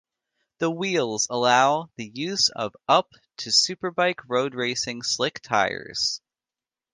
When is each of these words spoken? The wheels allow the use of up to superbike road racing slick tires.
The 0.57 0.71
wheels 0.71 1.27
allow 1.29 1.91
the 1.95 2.07
use 2.11 2.49
of 2.49 2.75
up 2.87 3.11
to 3.37 3.51
superbike 3.51 4.21
road 4.27 4.55
racing 4.55 5.03
slick 5.03 5.41
tires. 5.43 6.21